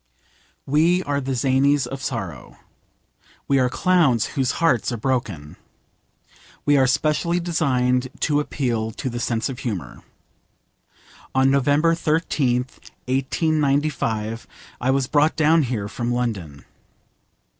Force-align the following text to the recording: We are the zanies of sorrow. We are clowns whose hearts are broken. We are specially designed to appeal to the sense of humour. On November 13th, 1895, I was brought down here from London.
We 0.65 1.03
are 1.03 1.21
the 1.21 1.35
zanies 1.35 1.85
of 1.85 2.01
sorrow. 2.01 2.57
We 3.47 3.59
are 3.59 3.69
clowns 3.69 4.29
whose 4.33 4.53
hearts 4.53 4.91
are 4.91 4.97
broken. 4.97 5.57
We 6.65 6.75
are 6.75 6.87
specially 6.87 7.39
designed 7.39 8.07
to 8.21 8.39
appeal 8.39 8.89
to 8.93 9.11
the 9.11 9.19
sense 9.19 9.47
of 9.47 9.59
humour. 9.59 10.01
On 11.35 11.51
November 11.51 11.93
13th, 11.93 12.79
1895, 13.05 14.47
I 14.81 14.89
was 14.89 15.05
brought 15.05 15.35
down 15.35 15.61
here 15.61 15.87
from 15.87 16.11
London. 16.11 16.65